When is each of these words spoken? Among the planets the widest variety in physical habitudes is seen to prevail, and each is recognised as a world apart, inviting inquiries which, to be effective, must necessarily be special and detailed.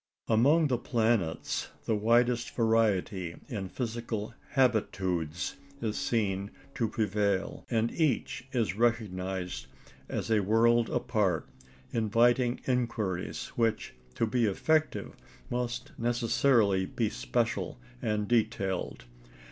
Among 0.27 0.65
the 0.67 0.79
planets 0.79 1.67
the 1.85 1.95
widest 1.95 2.55
variety 2.55 3.35
in 3.47 3.69
physical 3.69 4.33
habitudes 4.53 5.57
is 5.79 5.95
seen 5.95 6.49
to 6.73 6.87
prevail, 6.87 7.67
and 7.69 7.91
each 7.91 8.47
is 8.51 8.75
recognised 8.75 9.67
as 10.09 10.31
a 10.31 10.39
world 10.39 10.89
apart, 10.89 11.47
inviting 11.91 12.61
inquiries 12.65 13.49
which, 13.49 13.93
to 14.15 14.25
be 14.25 14.45
effective, 14.47 15.15
must 15.51 15.91
necessarily 15.99 16.87
be 16.87 17.07
special 17.11 17.77
and 18.01 18.27
detailed. 18.27 19.05